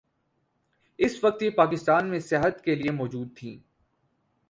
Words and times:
اس 0.97 1.23
وقت 1.23 1.43
یہ 1.43 1.49
پاکستان 1.49 2.09
میں 2.09 2.19
سیاحت 2.19 2.63
کے 2.63 2.75
لیئے 2.75 2.91
موجود 2.91 3.37
تھیں۔ 3.37 3.57